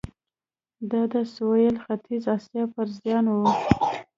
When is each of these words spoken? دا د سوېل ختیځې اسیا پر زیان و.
دا 0.89 1.01
د 1.13 1.15
سوېل 1.35 1.75
ختیځې 1.83 2.29
اسیا 2.37 2.63
پر 2.73 2.87
زیان 2.97 3.25
و. 3.33 3.37